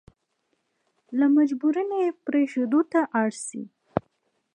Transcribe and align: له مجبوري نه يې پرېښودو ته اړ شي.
له 1.17 1.25
مجبوري 1.37 1.83
نه 1.91 1.97
يې 2.03 2.09
پرېښودو 2.25 2.81
ته 2.91 2.99
اړ 3.19 3.29
شي. 3.45 3.63